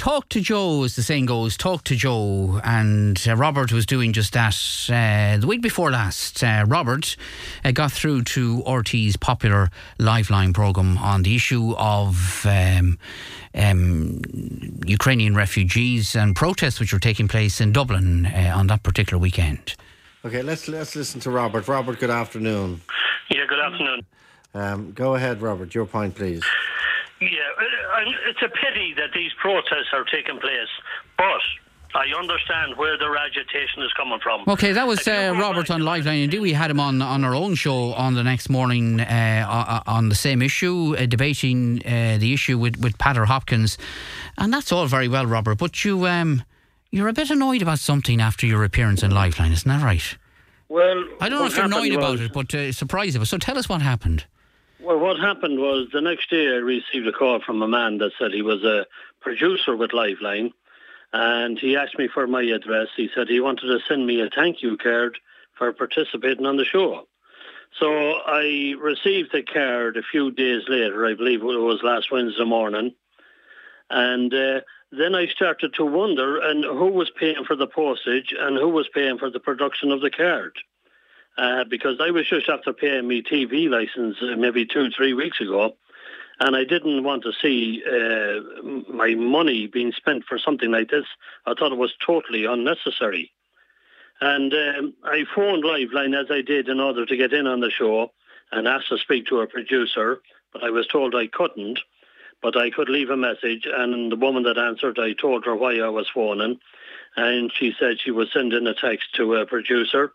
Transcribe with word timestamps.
talk 0.00 0.30
to 0.30 0.40
Joe, 0.40 0.84
as 0.84 0.96
the 0.96 1.02
saying 1.02 1.26
goes, 1.26 1.58
talk 1.58 1.84
to 1.84 1.94
Joe. 1.94 2.58
And 2.64 3.22
uh, 3.28 3.36
Robert 3.36 3.70
was 3.70 3.84
doing 3.84 4.14
just 4.14 4.32
that 4.32 4.56
uh, 4.88 5.38
the 5.38 5.46
week 5.46 5.60
before 5.60 5.90
last. 5.90 6.42
Uh, 6.42 6.64
Robert 6.66 7.16
uh, 7.66 7.70
got 7.72 7.92
through 7.92 8.22
to 8.22 8.62
RT's 8.66 9.18
popular 9.18 9.68
Liveline 9.98 10.54
programme 10.54 10.96
on 10.96 11.22
the 11.22 11.36
issue 11.36 11.74
of 11.76 12.46
um, 12.46 12.98
um, 13.54 14.22
Ukrainian 14.86 15.34
refugees 15.36 16.16
and 16.16 16.34
protests 16.34 16.80
which 16.80 16.94
were 16.94 16.98
taking 16.98 17.28
place 17.28 17.60
in 17.60 17.70
Dublin 17.70 18.24
uh, 18.24 18.54
on 18.56 18.68
that 18.68 18.82
particular 18.82 19.20
weekend. 19.20 19.74
Okay, 20.24 20.40
let's 20.40 20.66
let's 20.66 20.96
listen 20.96 21.20
to 21.20 21.30
Robert. 21.30 21.68
Robert, 21.68 21.98
good 21.98 22.10
afternoon. 22.10 22.80
Yeah, 23.28 23.44
good 23.46 23.60
afternoon. 23.60 24.06
Um, 24.54 24.92
go 24.92 25.14
ahead, 25.14 25.42
Robert. 25.42 25.74
Your 25.74 25.84
point, 25.84 26.14
please. 26.14 26.42
Yeah, 27.20 27.28
uh, 27.28 28.30
it's 28.30 28.40
a 28.42 28.48
pity 28.48 28.94
that 28.96 29.10
these 29.14 29.30
protests 29.40 29.92
are 29.92 30.04
taking 30.04 30.38
place, 30.40 30.68
but 31.18 31.42
I 31.94 32.06
understand 32.18 32.76
where 32.76 32.96
their 32.96 33.14
agitation 33.16 33.82
is 33.82 33.92
coming 33.92 34.18
from. 34.22 34.44
Okay, 34.48 34.72
that 34.72 34.86
was 34.86 35.06
uh, 35.06 35.34
Robert 35.38 35.70
on 35.70 35.82
Liveline. 35.82 36.24
Indeed, 36.24 36.40
we 36.40 36.52
had 36.54 36.70
him 36.70 36.80
on 36.80 37.02
on 37.02 37.22
our 37.24 37.34
own 37.34 37.56
show 37.56 37.92
on 37.92 38.14
the 38.14 38.22
next 38.22 38.48
morning 38.48 39.00
uh, 39.00 39.82
on 39.86 40.08
the 40.08 40.14
same 40.14 40.40
issue, 40.40 40.96
uh, 40.96 41.04
debating 41.04 41.82
uh, 41.84 42.16
the 42.18 42.32
issue 42.32 42.56
with 42.56 42.78
with 42.80 42.96
Peter 42.96 43.26
Hopkins, 43.26 43.76
and 44.38 44.50
that's 44.52 44.72
all 44.72 44.86
very 44.86 45.08
well, 45.08 45.26
Robert. 45.26 45.58
But 45.58 45.84
you 45.84 46.06
um, 46.06 46.42
you're 46.90 47.08
a 47.08 47.12
bit 47.12 47.30
annoyed 47.30 47.60
about 47.60 47.80
something 47.80 48.20
after 48.20 48.46
your 48.46 48.64
appearance 48.64 49.02
in 49.02 49.10
Liveline, 49.10 49.52
isn't 49.52 49.68
that 49.68 49.84
right? 49.84 50.16
Well, 50.70 51.04
I 51.20 51.28
don't 51.28 51.40
know 51.40 51.46
if 51.46 51.56
you're 51.56 51.66
annoyed 51.66 51.92
about 51.92 52.20
it, 52.20 52.32
but 52.32 52.54
uh, 52.54 52.72
surprised 52.72 53.16
about. 53.16 53.28
So 53.28 53.36
tell 53.36 53.58
us 53.58 53.68
what 53.68 53.82
happened. 53.82 54.24
Well, 54.90 54.98
what 54.98 55.20
happened 55.20 55.60
was 55.60 55.86
the 55.92 56.00
next 56.00 56.30
day 56.30 56.48
I 56.48 56.56
received 56.56 57.06
a 57.06 57.12
call 57.12 57.38
from 57.40 57.62
a 57.62 57.68
man 57.68 57.98
that 57.98 58.10
said 58.18 58.32
he 58.32 58.42
was 58.42 58.64
a 58.64 58.86
producer 59.20 59.76
with 59.76 59.92
Liveline, 59.92 60.50
and 61.12 61.56
he 61.56 61.76
asked 61.76 61.96
me 61.96 62.08
for 62.12 62.26
my 62.26 62.42
address. 62.42 62.88
He 62.96 63.08
said 63.14 63.28
he 63.28 63.38
wanted 63.38 63.68
to 63.68 63.78
send 63.86 64.04
me 64.04 64.20
a 64.20 64.28
thank 64.28 64.64
you 64.64 64.76
card 64.76 65.16
for 65.56 65.72
participating 65.72 66.44
on 66.44 66.56
the 66.56 66.64
show. 66.64 67.06
So 67.78 68.14
I 68.26 68.74
received 68.80 69.30
the 69.32 69.44
card 69.44 69.96
a 69.96 70.02
few 70.02 70.32
days 70.32 70.62
later, 70.66 71.06
I 71.06 71.14
believe 71.14 71.42
it 71.42 71.44
was 71.44 71.84
last 71.84 72.10
Wednesday 72.10 72.44
morning, 72.44 72.92
and 73.90 74.34
uh, 74.34 74.62
then 74.90 75.14
I 75.14 75.28
started 75.28 75.72
to 75.74 75.84
wonder 75.84 76.40
and 76.40 76.64
who 76.64 76.86
was 76.86 77.12
paying 77.16 77.44
for 77.44 77.54
the 77.54 77.68
postage 77.68 78.34
and 78.36 78.56
who 78.56 78.70
was 78.70 78.88
paying 78.92 79.18
for 79.18 79.30
the 79.30 79.38
production 79.38 79.92
of 79.92 80.00
the 80.00 80.10
card 80.10 80.58
uh, 81.38 81.64
because 81.64 81.98
I 82.00 82.10
was 82.10 82.28
just 82.28 82.48
after 82.48 82.72
paying 82.72 83.08
my 83.08 83.22
TV 83.30 83.68
license 83.68 84.16
uh, 84.22 84.36
maybe 84.36 84.66
two, 84.66 84.90
three 84.90 85.14
weeks 85.14 85.40
ago, 85.40 85.74
and 86.40 86.56
I 86.56 86.64
didn't 86.64 87.04
want 87.04 87.22
to 87.24 87.32
see 87.32 87.82
uh, 87.86 88.62
my 88.92 89.14
money 89.14 89.66
being 89.66 89.92
spent 89.92 90.24
for 90.24 90.38
something 90.38 90.70
like 90.70 90.90
this. 90.90 91.04
I 91.46 91.54
thought 91.54 91.72
it 91.72 91.78
was 91.78 91.92
totally 92.04 92.46
unnecessary. 92.46 93.32
And 94.20 94.52
um, 94.52 94.94
I 95.04 95.24
phoned 95.34 95.64
Liveline 95.64 96.18
as 96.18 96.30
I 96.30 96.42
did 96.42 96.68
in 96.68 96.80
order 96.80 97.06
to 97.06 97.16
get 97.16 97.32
in 97.32 97.46
on 97.46 97.60
the 97.60 97.70
show 97.70 98.12
and 98.52 98.66
asked 98.66 98.88
to 98.88 98.98
speak 98.98 99.26
to 99.26 99.40
a 99.40 99.46
producer, 99.46 100.20
but 100.52 100.64
I 100.64 100.70
was 100.70 100.86
told 100.86 101.14
I 101.14 101.26
couldn't. 101.26 101.80
But 102.42 102.56
I 102.56 102.70
could 102.70 102.88
leave 102.88 103.10
a 103.10 103.18
message, 103.18 103.66
and 103.70 104.10
the 104.10 104.16
woman 104.16 104.44
that 104.44 104.56
answered, 104.56 104.98
I 104.98 105.12
told 105.12 105.44
her 105.44 105.54
why 105.54 105.78
I 105.78 105.90
was 105.90 106.08
phoning, 106.08 106.58
and 107.14 107.52
she 107.54 107.74
said 107.78 108.00
she 108.00 108.10
was 108.10 108.32
sending 108.32 108.66
a 108.66 108.72
text 108.72 109.14
to 109.16 109.34
a 109.34 109.44
producer 109.44 110.12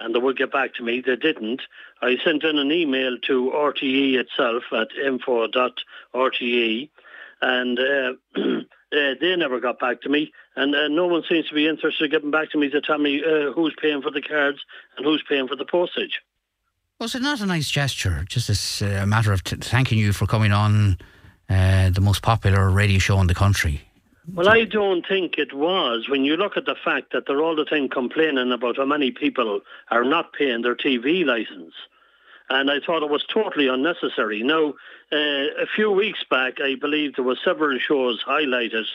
and 0.00 0.14
they 0.14 0.18
would 0.18 0.38
get 0.38 0.52
back 0.52 0.74
to 0.74 0.82
me. 0.82 1.02
They 1.04 1.16
didn't. 1.16 1.62
I 2.02 2.16
sent 2.24 2.44
in 2.44 2.58
an 2.58 2.72
email 2.72 3.18
to 3.26 3.52
RTE 3.54 4.14
itself 4.14 4.64
at 4.72 4.88
info.rte, 4.96 6.90
and 7.42 7.78
uh, 7.78 8.12
uh, 8.36 8.60
they 8.90 9.36
never 9.36 9.60
got 9.60 9.78
back 9.78 10.00
to 10.02 10.08
me. 10.08 10.32
And 10.56 10.74
uh, 10.74 10.88
no 10.88 11.06
one 11.06 11.22
seems 11.28 11.48
to 11.48 11.54
be 11.54 11.68
interested 11.68 12.04
in 12.04 12.10
getting 12.10 12.30
back 12.30 12.50
to 12.50 12.58
me 12.58 12.70
to 12.70 12.80
tell 12.80 12.98
me 12.98 13.22
uh, 13.22 13.52
who's 13.52 13.74
paying 13.80 14.02
for 14.02 14.10
the 14.10 14.22
cards 14.22 14.58
and 14.96 15.06
who's 15.06 15.22
paying 15.28 15.48
for 15.48 15.56
the 15.56 15.64
postage. 15.64 16.20
Was 16.98 17.14
it 17.14 17.22
not 17.22 17.40
a 17.40 17.46
nice 17.46 17.70
gesture? 17.70 18.24
Just 18.28 18.82
a 18.82 19.06
matter 19.06 19.32
of 19.32 19.42
t- 19.42 19.56
thanking 19.56 19.98
you 19.98 20.12
for 20.12 20.26
coming 20.26 20.52
on 20.52 20.98
uh, 21.48 21.90
the 21.90 22.00
most 22.00 22.20
popular 22.22 22.68
radio 22.68 22.98
show 22.98 23.20
in 23.20 23.26
the 23.26 23.34
country. 23.34 23.89
Well, 24.28 24.48
I 24.48 24.64
don't 24.64 25.06
think 25.06 25.38
it 25.38 25.52
was. 25.54 26.08
When 26.08 26.24
you 26.24 26.36
look 26.36 26.56
at 26.56 26.66
the 26.66 26.76
fact 26.84 27.12
that 27.12 27.24
they're 27.26 27.42
all 27.42 27.56
the 27.56 27.64
time 27.64 27.88
complaining 27.88 28.52
about 28.52 28.76
how 28.76 28.84
many 28.84 29.10
people 29.10 29.60
are 29.90 30.04
not 30.04 30.32
paying 30.32 30.62
their 30.62 30.76
TV 30.76 31.24
license. 31.24 31.74
And 32.50 32.70
I 32.70 32.80
thought 32.80 33.02
it 33.02 33.10
was 33.10 33.24
totally 33.32 33.68
unnecessary. 33.68 34.42
Now, 34.42 34.74
uh, 35.12 35.62
a 35.62 35.66
few 35.74 35.90
weeks 35.90 36.24
back, 36.28 36.60
I 36.60 36.74
believe 36.74 37.14
there 37.14 37.24
were 37.24 37.38
several 37.44 37.78
shows 37.78 38.22
highlighted 38.26 38.86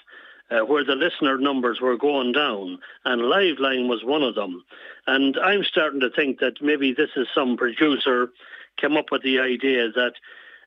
uh, 0.52 0.60
where 0.60 0.84
the 0.84 0.96
listener 0.96 1.38
numbers 1.38 1.82
were 1.82 1.98
going 1.98 2.32
down, 2.32 2.80
and 3.04 3.22
Liveline 3.22 3.88
was 3.88 4.04
one 4.04 4.24
of 4.24 4.36
them. 4.36 4.64
And 5.08 5.38
I'm 5.38 5.64
starting 5.64 6.02
to 6.02 6.10
think 6.10 6.40
that 6.40 6.62
maybe 6.62 6.94
this 6.94 7.12
is 7.16 7.28
some 7.34 7.58
producer 7.58 8.30
came 8.78 8.98
up 8.98 9.12
with 9.12 9.24
the 9.24 9.40
idea 9.40 9.90
that 9.92 10.14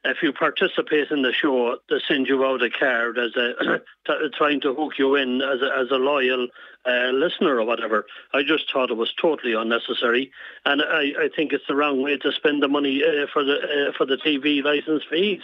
if 0.04 0.22
you 0.22 0.32
participate 0.32 1.10
in 1.10 1.22
the 1.22 1.32
show, 1.32 1.76
they 1.88 2.00
send 2.06 2.28
you 2.28 2.44
out 2.44 2.62
a 2.62 2.70
card 2.70 3.18
as 3.18 3.34
a 3.36 3.80
trying 4.36 4.60
to 4.62 4.74
hook 4.74 4.98
you 4.98 5.14
in 5.16 5.42
as 5.42 5.60
a, 5.60 5.76
as 5.76 5.90
a 5.90 5.96
loyal 5.96 6.48
uh, 6.86 7.10
listener 7.12 7.58
or 7.58 7.64
whatever. 7.64 8.06
I 8.32 8.42
just 8.42 8.72
thought 8.72 8.90
it 8.90 8.96
was 8.96 9.12
totally 9.20 9.54
unnecessary, 9.54 10.30
and 10.64 10.82
I, 10.82 11.12
I 11.18 11.28
think 11.34 11.52
it's 11.52 11.66
the 11.66 11.74
wrong 11.76 12.02
way 12.02 12.16
to 12.18 12.32
spend 12.32 12.62
the 12.62 12.68
money 12.68 13.02
uh, 13.02 13.26
for 13.32 13.44
the 13.44 13.56
uh, 13.56 13.92
for 13.96 14.06
the 14.06 14.16
TV 14.16 14.62
license 14.62 15.02
fees. 15.10 15.42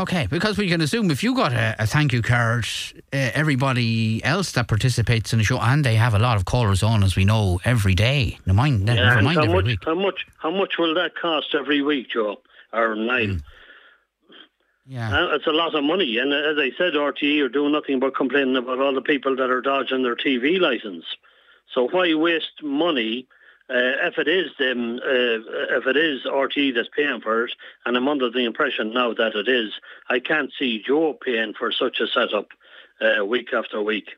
Okay, 0.00 0.26
because 0.30 0.56
we 0.56 0.66
can 0.66 0.80
assume 0.80 1.10
if 1.10 1.22
you 1.22 1.34
got 1.34 1.52
a, 1.52 1.76
a 1.78 1.86
thank 1.86 2.14
you 2.14 2.22
card, 2.22 2.66
uh, 3.12 3.30
everybody 3.34 4.24
else 4.24 4.52
that 4.52 4.66
participates 4.66 5.34
in 5.34 5.38
the 5.40 5.44
show, 5.44 5.60
and 5.60 5.84
they 5.84 5.94
have 5.94 6.14
a 6.14 6.18
lot 6.18 6.38
of 6.38 6.46
callers 6.46 6.82
on, 6.82 7.04
as 7.04 7.16
we 7.16 7.26
know, 7.26 7.60
every 7.66 7.94
day. 7.94 8.38
Never 8.46 8.56
mind, 8.56 8.88
yeah, 8.88 8.94
never 8.94 9.22
mind 9.22 9.40
how 9.40 9.52
much, 9.52 9.64
week. 9.66 9.78
How 9.84 9.94
much? 9.94 10.26
How 10.38 10.50
much 10.50 10.78
will 10.78 10.94
that 10.94 11.16
cost 11.20 11.54
every 11.54 11.82
week, 11.82 12.10
Joe? 12.10 12.40
Or 12.72 12.94
nine? 12.94 13.28
Mm. 13.28 13.42
Yeah. 14.90 15.08
Uh, 15.08 15.36
it's 15.36 15.46
a 15.46 15.52
lot 15.52 15.76
of 15.76 15.84
money. 15.84 16.18
And 16.18 16.32
uh, 16.32 16.36
as 16.36 16.56
I 16.58 16.72
said, 16.76 16.94
RTE 16.94 17.44
are 17.44 17.48
doing 17.48 17.70
nothing 17.70 18.00
but 18.00 18.16
complaining 18.16 18.56
about 18.56 18.80
all 18.80 18.92
the 18.92 19.00
people 19.00 19.36
that 19.36 19.48
are 19.48 19.60
dodging 19.60 20.02
their 20.02 20.16
TV 20.16 20.58
license. 20.58 21.04
So 21.72 21.86
why 21.86 22.12
waste 22.14 22.60
money 22.60 23.28
uh, 23.70 24.02
if 24.08 24.18
it 24.18 24.26
is 24.26 24.50
them, 24.58 24.96
uh, 24.96 25.76
if 25.78 25.86
it 25.86 25.96
is 25.96 26.26
RTE 26.26 26.74
that's 26.74 26.88
paying 26.88 27.20
for 27.20 27.44
it? 27.44 27.52
And 27.86 27.96
I'm 27.96 28.08
under 28.08 28.30
the 28.30 28.44
impression 28.44 28.92
now 28.92 29.14
that 29.14 29.36
it 29.36 29.46
is. 29.48 29.70
I 30.08 30.18
can't 30.18 30.50
see 30.58 30.82
Joe 30.84 31.16
paying 31.24 31.54
for 31.56 31.70
such 31.70 32.00
a 32.00 32.08
setup 32.08 32.48
uh, 33.00 33.24
week 33.24 33.52
after 33.52 33.80
week. 33.80 34.08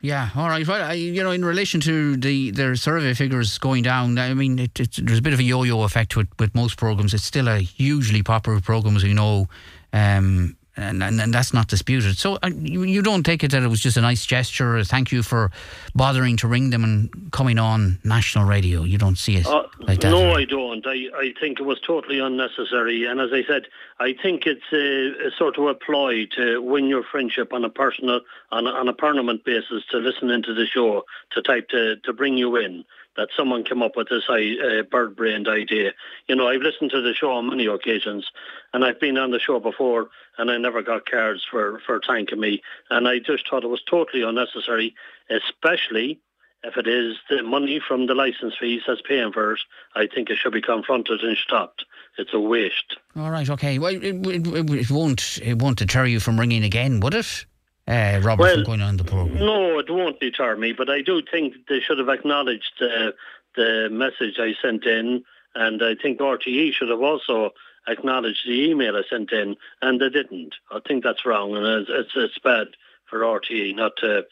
Yeah, 0.00 0.30
all 0.34 0.48
right. 0.48 0.66
Well, 0.66 0.82
I, 0.82 0.94
you 0.94 1.22
know, 1.22 1.30
in 1.30 1.44
relation 1.44 1.80
to 1.82 2.16
the 2.16 2.50
their 2.50 2.76
survey 2.76 3.14
figures 3.14 3.56
going 3.56 3.84
down, 3.84 4.18
I 4.18 4.34
mean, 4.34 4.58
it, 4.58 4.78
it, 4.78 4.98
there's 5.02 5.20
a 5.20 5.22
bit 5.22 5.32
of 5.32 5.38
a 5.38 5.42
yo-yo 5.42 5.82
effect 5.82 6.14
with, 6.14 6.28
with 6.38 6.54
most 6.54 6.76
programs. 6.76 7.14
It's 7.14 7.24
still 7.24 7.48
a 7.48 7.60
hugely 7.60 8.22
popular 8.22 8.60
program, 8.60 8.96
as 8.96 9.04
we 9.04 9.14
know, 9.14 9.48
um, 9.94 10.56
and, 10.76 11.04
and, 11.04 11.20
and 11.20 11.32
that's 11.32 11.54
not 11.54 11.68
disputed. 11.68 12.18
So 12.18 12.36
uh, 12.42 12.50
you, 12.52 12.82
you 12.82 13.00
don't 13.00 13.22
take 13.22 13.44
it 13.44 13.52
that 13.52 13.62
it 13.62 13.68
was 13.68 13.80
just 13.80 13.96
a 13.96 14.00
nice 14.00 14.26
gesture. 14.26 14.82
Thank 14.82 15.12
you 15.12 15.22
for 15.22 15.52
bothering 15.94 16.36
to 16.38 16.48
ring 16.48 16.70
them 16.70 16.82
and 16.82 17.30
coming 17.30 17.60
on 17.60 18.00
national 18.02 18.44
radio. 18.44 18.82
You 18.82 18.98
don't 18.98 19.16
see 19.16 19.36
it 19.36 19.46
Uh, 19.46 19.68
like 19.78 20.00
that. 20.00 20.10
no, 20.10 20.32
I 20.34 20.44
don't. 20.44 20.84
I, 20.84 20.96
I 21.16 21.32
think 21.40 21.60
it 21.60 21.62
was 21.62 21.78
totally 21.80 22.18
unnecessary. 22.18 23.04
And 23.04 23.20
as 23.20 23.30
I 23.32 23.44
said, 23.44 23.68
I 24.00 24.14
think 24.20 24.46
it's 24.46 24.68
a, 24.72 25.28
a 25.28 25.30
sort 25.38 25.58
of 25.58 25.64
a 25.66 25.74
ploy 25.74 26.26
to 26.38 26.60
win 26.60 26.88
your 26.88 27.04
friendship 27.04 27.52
on 27.52 27.64
a 27.64 27.70
personal, 27.70 28.20
on 28.50 28.66
a, 28.66 28.70
on 28.70 28.88
a 28.88 28.92
permanent 28.94 29.44
basis 29.44 29.84
to 29.92 29.98
listen 29.98 30.28
into 30.30 30.54
the 30.54 30.66
show, 30.66 31.04
to 31.34 31.42
type 31.42 31.68
to, 31.68 31.96
to 32.04 32.12
bring 32.12 32.36
you 32.36 32.56
in. 32.56 32.84
That 33.16 33.28
someone 33.36 33.64
came 33.64 33.82
up 33.82 33.96
with 33.96 34.08
this 34.08 34.28
uh, 34.28 34.82
bird-brained 34.90 35.46
idea. 35.46 35.92
You 36.26 36.34
know, 36.34 36.48
I've 36.48 36.62
listened 36.62 36.90
to 36.90 37.00
the 37.00 37.14
show 37.14 37.30
on 37.30 37.48
many 37.48 37.66
occasions, 37.66 38.26
and 38.72 38.84
I've 38.84 38.98
been 38.98 39.16
on 39.18 39.30
the 39.30 39.38
show 39.38 39.60
before, 39.60 40.08
and 40.36 40.50
I 40.50 40.56
never 40.58 40.82
got 40.82 41.08
cards 41.08 41.44
for 41.48 41.80
for 41.86 42.00
thanking 42.06 42.40
me. 42.40 42.62
And 42.90 43.06
I 43.06 43.20
just 43.20 43.48
thought 43.48 43.64
it 43.64 43.68
was 43.68 43.82
totally 43.88 44.22
unnecessary, 44.22 44.94
especially 45.30 46.20
if 46.64 46.76
it 46.76 46.86
is 46.86 47.16
the 47.28 47.42
money 47.42 47.80
from 47.86 48.06
the 48.06 48.14
license 48.14 48.54
fees 48.58 48.82
that's 48.86 49.02
paying 49.02 49.32
for 49.32 49.52
it, 49.52 49.60
I 49.94 50.06
think 50.06 50.30
it 50.30 50.38
should 50.38 50.52
be 50.52 50.62
confronted 50.62 51.20
and 51.20 51.36
stopped. 51.36 51.84
It's 52.16 52.32
a 52.32 52.40
waste. 52.40 52.96
All 53.16 53.30
right, 53.30 53.48
okay. 53.50 53.78
Well, 53.78 53.94
it, 53.94 54.02
it, 54.02 54.46
it, 54.46 54.90
won't 54.90 55.38
it 55.42 55.60
won't 55.60 55.78
deter 55.78 56.06
you 56.06 56.20
from 56.20 56.40
ringing 56.40 56.64
again, 56.64 57.00
would 57.00 57.14
it? 57.14 57.44
Uh, 57.86 58.20
Robert, 58.22 58.42
Well, 58.42 58.54
from 58.56 58.64
going 58.64 58.80
on 58.80 58.96
the 58.96 59.04
program. 59.04 59.38
No, 59.38 59.78
it 59.78 59.90
won't 59.90 60.18
deter 60.18 60.56
me, 60.56 60.72
but 60.72 60.88
I 60.88 61.02
do 61.02 61.22
think 61.30 61.54
they 61.68 61.80
should 61.80 61.98
have 61.98 62.08
acknowledged 62.08 62.80
uh, 62.80 63.12
the 63.56 63.88
message 63.90 64.38
I 64.38 64.54
sent 64.62 64.84
in, 64.86 65.22
and 65.54 65.82
I 65.82 65.94
think 65.94 66.18
RTE 66.18 66.72
should 66.72 66.88
have 66.88 67.02
also 67.02 67.50
acknowledged 67.86 68.46
the 68.46 68.70
email 68.70 68.96
I 68.96 69.02
sent 69.08 69.32
in, 69.32 69.56
and 69.82 70.00
they 70.00 70.08
didn't. 70.08 70.54
I 70.70 70.80
think 70.86 71.04
that's 71.04 71.26
wrong, 71.26 71.54
and 71.56 71.66
it's 71.66 71.90
it's, 71.90 72.12
it's 72.16 72.38
bad 72.38 72.68
for 73.08 73.20
RTE 73.20 73.76
not 73.76 73.92
to. 73.98 74.24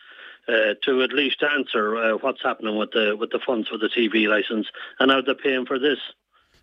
Uh, 0.49 0.75
to 0.83 1.05
at 1.05 1.13
least 1.13 1.41
answer 1.45 1.97
uh, 1.97 2.17
what's 2.17 2.43
happening 2.43 2.77
with 2.77 2.91
the 2.91 3.17
with 3.17 3.31
the 3.31 3.39
funds 3.47 3.69
for 3.69 3.79
the 3.79 3.89
TV 3.89 4.27
license 4.27 4.67
and 4.99 5.09
how 5.09 5.21
they're 5.21 5.37
paying 5.37 5.65
for 5.65 5.79
this. 5.79 6.01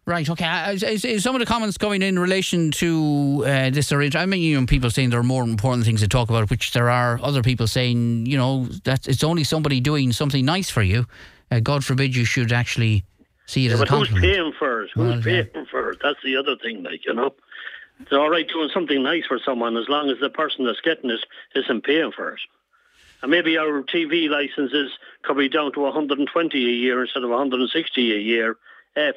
Right. 0.09 0.27
Okay. 0.27 0.43
Uh, 0.43 0.71
is, 0.71 1.05
is 1.05 1.21
some 1.21 1.35
of 1.35 1.39
the 1.39 1.45
comments 1.45 1.77
going 1.77 2.01
in 2.01 2.17
relation 2.17 2.71
to 2.71 3.43
uh, 3.45 3.69
this 3.69 3.91
arrangement? 3.91 4.23
I 4.23 4.25
mean, 4.25 4.41
you 4.41 4.59
know, 4.59 4.65
people 4.65 4.89
saying 4.89 5.11
there 5.11 5.19
are 5.19 5.23
more 5.23 5.43
important 5.43 5.85
things 5.85 6.01
to 6.01 6.07
talk 6.07 6.31
about, 6.31 6.49
which 6.49 6.73
there 6.73 6.89
are. 6.89 7.19
Other 7.21 7.43
people 7.43 7.67
saying, 7.67 8.25
you 8.25 8.35
know, 8.35 8.65
that 8.85 9.07
it's 9.07 9.23
only 9.23 9.43
somebody 9.43 9.79
doing 9.79 10.11
something 10.11 10.43
nice 10.43 10.67
for 10.67 10.81
you. 10.81 11.05
Uh, 11.51 11.59
God 11.59 11.85
forbid 11.85 12.15
you 12.15 12.25
should 12.25 12.51
actually 12.51 13.03
see 13.45 13.67
it 13.67 13.69
Yeah, 13.69 13.73
as 13.75 13.81
a 13.81 13.85
but 13.85 13.89
who's 13.89 14.19
paying 14.19 14.51
for 14.57 14.81
it? 14.81 14.89
Who's 14.95 15.23
Well, 15.23 15.35
yeah. 15.35 15.43
paying 15.53 15.67
for 15.67 15.91
it? 15.91 15.99
That's 16.01 16.17
the 16.23 16.37
other 16.37 16.55
thing, 16.55 16.81
like, 16.81 17.05
you 17.05 17.13
know. 17.13 17.35
It's 17.99 18.11
all 18.11 18.31
right 18.31 18.47
doing 18.47 18.71
something 18.73 19.03
nice 19.03 19.27
for 19.27 19.37
someone 19.37 19.77
as 19.77 19.87
long 19.89 20.09
as 20.09 20.17
the 20.19 20.31
person 20.31 20.65
that's 20.65 20.81
getting 20.81 21.11
it 21.11 21.23
isn't 21.53 21.83
paying 21.83 22.13
for 22.13 22.31
it. 22.31 22.39
And 23.21 23.29
maybe 23.29 23.59
our 23.59 23.83
TV 23.83 24.27
licenses 24.27 24.91
could 25.21 25.37
be 25.37 25.49
down 25.49 25.71
to 25.73 25.81
120 25.81 26.57
a 26.57 26.67
year 26.67 27.03
instead 27.03 27.21
of 27.21 27.29
160 27.29 28.15
a 28.15 28.19
year 28.19 28.57
if 28.95 29.15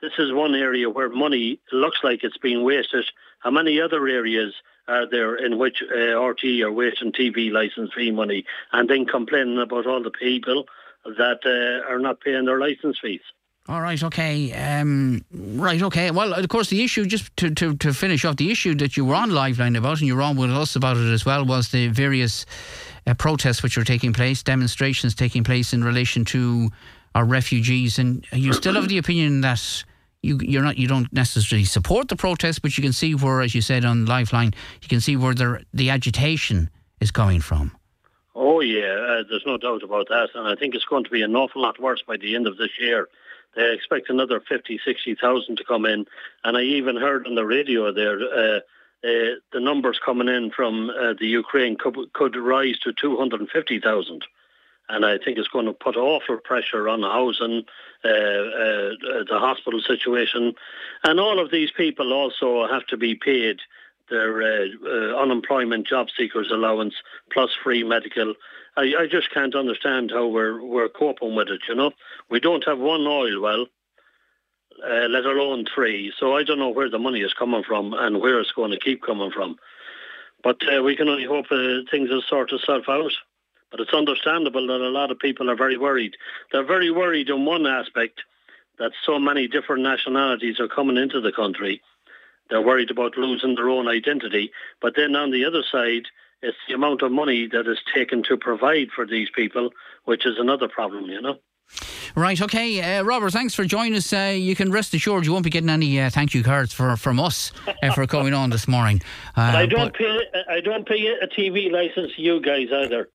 this 0.00 0.12
is 0.18 0.32
one 0.32 0.54
area 0.54 0.88
where 0.88 1.08
money 1.08 1.60
looks 1.72 1.98
like 2.02 2.22
it's 2.22 2.38
being 2.38 2.62
wasted. 2.62 3.04
How 3.40 3.50
many 3.50 3.80
other 3.80 4.06
areas 4.06 4.54
are 4.86 5.08
there 5.08 5.34
in 5.34 5.58
which 5.58 5.82
uh, 5.82 6.20
RT 6.20 6.44
are 6.62 6.72
wasting 6.72 7.12
TV 7.12 7.50
license 7.50 7.92
fee 7.94 8.10
money 8.10 8.44
and 8.72 8.88
then 8.88 9.06
complaining 9.06 9.58
about 9.58 9.86
all 9.86 10.02
the 10.02 10.10
people 10.10 10.66
that 11.04 11.40
uh, 11.44 11.90
are 11.90 11.98
not 11.98 12.20
paying 12.20 12.46
their 12.46 12.58
license 12.58 12.98
fees? 13.00 13.20
All 13.68 13.82
right, 13.82 14.02
okay. 14.02 14.50
Um, 14.54 15.22
right, 15.30 15.82
okay. 15.82 16.10
Well, 16.10 16.32
of 16.32 16.48
course, 16.48 16.70
the 16.70 16.82
issue, 16.82 17.04
just 17.04 17.36
to, 17.36 17.50
to, 17.50 17.76
to 17.76 17.92
finish 17.92 18.24
off, 18.24 18.36
the 18.36 18.50
issue 18.50 18.74
that 18.76 18.96
you 18.96 19.04
were 19.04 19.14
on 19.14 19.28
Liveline 19.28 19.76
about, 19.76 19.98
and 19.98 20.06
you 20.06 20.16
were 20.16 20.22
on 20.22 20.36
with 20.38 20.50
us 20.50 20.74
about 20.74 20.96
it 20.96 21.12
as 21.12 21.26
well, 21.26 21.44
was 21.44 21.68
the 21.68 21.88
various 21.88 22.46
uh, 23.06 23.12
protests 23.12 23.62
which 23.62 23.76
are 23.76 23.84
taking 23.84 24.14
place, 24.14 24.42
demonstrations 24.42 25.14
taking 25.14 25.44
place 25.44 25.74
in 25.74 25.84
relation 25.84 26.24
to 26.24 26.70
our 27.14 27.24
refugees. 27.24 27.98
And 27.98 28.26
you 28.32 28.52
still 28.52 28.74
have 28.74 28.88
the 28.88 28.98
opinion 28.98 29.40
that 29.42 29.84
you, 30.22 30.38
you're 30.42 30.62
not, 30.62 30.78
you 30.78 30.88
don't 30.88 31.12
necessarily 31.12 31.64
support 31.64 32.08
the 32.08 32.16
protest, 32.16 32.62
but 32.62 32.76
you 32.76 32.82
can 32.82 32.92
see 32.92 33.14
where, 33.14 33.40
as 33.40 33.54
you 33.54 33.62
said 33.62 33.84
on 33.84 34.06
Liveline, 34.06 34.54
you 34.82 34.88
can 34.88 35.00
see 35.00 35.16
where 35.16 35.34
the, 35.34 35.64
the 35.72 35.90
agitation 35.90 36.70
is 37.00 37.10
coming 37.10 37.40
from. 37.40 37.76
Oh 38.34 38.60
yeah, 38.60 38.94
uh, 38.94 39.22
there's 39.28 39.46
no 39.46 39.56
doubt 39.56 39.82
about 39.82 40.08
that, 40.08 40.30
and 40.34 40.46
I 40.46 40.54
think 40.54 40.74
it's 40.74 40.84
going 40.84 41.04
to 41.04 41.10
be 41.10 41.22
an 41.22 41.34
awful 41.34 41.62
lot 41.62 41.80
worse 41.80 42.02
by 42.06 42.16
the 42.16 42.34
end 42.34 42.46
of 42.46 42.56
this 42.56 42.70
year. 42.78 43.08
They 43.56 43.74
expect 43.74 44.10
another 44.10 44.40
50, 44.40 44.80
60,000 44.84 45.56
to 45.56 45.64
come 45.64 45.84
in, 45.86 46.06
and 46.44 46.56
I 46.56 46.62
even 46.62 46.96
heard 46.96 47.26
on 47.26 47.34
the 47.34 47.44
radio 47.44 47.92
there 47.92 48.18
uh, 48.20 48.60
uh, 49.04 49.38
the 49.52 49.60
numbers 49.60 50.00
coming 50.04 50.28
in 50.28 50.50
from 50.50 50.90
uh, 50.90 51.14
the 51.18 51.26
Ukraine 51.26 51.76
could, 51.76 52.12
could 52.12 52.36
rise 52.36 52.78
to 52.80 52.92
250,000. 52.92 54.24
And 54.88 55.04
I 55.04 55.18
think 55.18 55.38
it's 55.38 55.48
going 55.48 55.66
to 55.66 55.72
put 55.72 55.96
awful 55.96 56.38
pressure 56.38 56.88
on 56.88 57.02
housing, 57.02 57.64
uh, 58.04 58.08
uh, 58.08 59.24
the 59.28 59.38
hospital 59.38 59.80
situation, 59.80 60.54
and 61.04 61.20
all 61.20 61.38
of 61.38 61.50
these 61.50 61.70
people 61.70 62.12
also 62.12 62.66
have 62.66 62.86
to 62.86 62.96
be 62.96 63.14
paid 63.14 63.58
their 64.10 64.42
uh, 64.42 64.66
uh, 64.84 65.22
unemployment 65.22 65.86
job 65.86 66.08
seekers 66.16 66.50
allowance 66.50 66.94
plus 67.32 67.50
free 67.62 67.84
medical. 67.84 68.34
I, 68.76 68.94
I 69.00 69.06
just 69.10 69.30
can't 69.32 69.54
understand 69.54 70.10
how 70.10 70.26
we're 70.26 70.62
we're 70.62 70.88
coping 70.88 71.34
with 71.34 71.48
it. 71.48 71.60
You 71.68 71.74
know, 71.74 71.92
we 72.30 72.40
don't 72.40 72.64
have 72.64 72.78
one 72.78 73.06
oil 73.06 73.40
well, 73.40 73.66
uh, 74.84 75.08
let 75.08 75.24
alone 75.24 75.66
three. 75.74 76.12
So 76.18 76.36
I 76.36 76.44
don't 76.44 76.58
know 76.58 76.70
where 76.70 76.90
the 76.90 76.98
money 76.98 77.20
is 77.20 77.34
coming 77.34 77.62
from 77.62 77.92
and 77.94 78.20
where 78.20 78.40
it's 78.40 78.52
going 78.52 78.70
to 78.70 78.78
keep 78.78 79.02
coming 79.02 79.30
from. 79.30 79.56
But 80.42 80.58
uh, 80.72 80.82
we 80.82 80.96
can 80.96 81.08
only 81.08 81.24
hope 81.24 81.46
uh, 81.50 81.82
things 81.90 82.10
will 82.10 82.22
sort 82.22 82.52
itself 82.52 82.84
out. 82.88 83.12
But 83.70 83.80
it's 83.80 83.92
understandable 83.92 84.66
that 84.66 84.80
a 84.80 84.88
lot 84.88 85.10
of 85.10 85.18
people 85.18 85.50
are 85.50 85.56
very 85.56 85.76
worried. 85.76 86.14
They're 86.52 86.64
very 86.64 86.90
worried 86.90 87.28
in 87.28 87.44
one 87.44 87.66
aspect 87.66 88.20
that 88.78 88.92
so 89.04 89.18
many 89.18 89.48
different 89.48 89.82
nationalities 89.82 90.60
are 90.60 90.68
coming 90.68 90.96
into 90.96 91.20
the 91.20 91.32
country. 91.32 91.82
They're 92.48 92.62
worried 92.62 92.90
about 92.90 93.18
losing 93.18 93.54
their 93.56 93.68
own 93.68 93.88
identity. 93.88 94.52
But 94.80 94.94
then 94.96 95.14
on 95.16 95.30
the 95.30 95.44
other 95.44 95.62
side, 95.70 96.04
it's 96.40 96.56
the 96.66 96.74
amount 96.74 97.02
of 97.02 97.12
money 97.12 97.48
that 97.48 97.66
is 97.66 97.78
taken 97.94 98.22
to 98.24 98.36
provide 98.36 98.88
for 98.94 99.06
these 99.06 99.28
people, 99.34 99.70
which 100.04 100.24
is 100.24 100.38
another 100.38 100.68
problem, 100.68 101.06
you 101.06 101.20
know. 101.20 101.36
Right, 102.14 102.40
okay. 102.40 102.80
Uh, 102.98 103.02
Robert, 103.02 103.30
thanks 103.32 103.54
for 103.54 103.64
joining 103.64 103.94
us. 103.94 104.12
Uh, 104.12 104.34
you 104.34 104.56
can 104.56 104.72
rest 104.72 104.94
assured 104.94 105.26
you 105.26 105.32
won't 105.32 105.44
be 105.44 105.50
getting 105.50 105.68
any 105.68 106.00
uh, 106.00 106.08
thank 106.08 106.32
you 106.32 106.42
cards 106.42 106.72
for, 106.72 106.96
from 106.96 107.20
us 107.20 107.52
uh, 107.82 107.92
for 107.92 108.06
coming 108.06 108.32
on 108.32 108.50
this 108.50 108.66
morning. 108.66 109.02
Uh, 109.36 109.52
I 109.54 109.66
don't 109.66 109.92
but- 109.92 109.94
pay. 109.94 110.20
I 110.48 110.60
don't 110.60 110.84
pay 110.84 111.06
a 111.06 111.28
TV 111.28 111.70
license 111.70 112.12
to 112.16 112.22
you 112.22 112.40
guys 112.40 112.68
either. 112.72 113.06